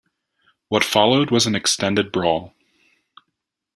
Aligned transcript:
What 0.69 0.83
followed 0.83 1.29
was 1.29 1.45
an 1.45 1.53
extended 1.53 2.11
brawl. 2.11 2.55